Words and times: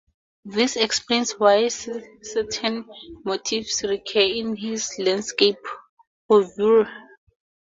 This 0.45 0.77
explains 0.77 1.33
why 1.33 1.67
certain 1.67 2.85
motifs 3.23 3.83
recur 3.83 4.17
in 4.19 4.55
his 4.55 4.89
landscape 4.97 5.63
oeuvre. 6.33 6.89